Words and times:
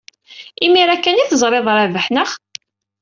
Imir-a 0.65 0.95
kan 1.03 1.17
ay 1.21 1.27
teẓriḍ 1.29 1.67
Rabaḥ, 1.77 2.05
naɣ? 2.09 2.29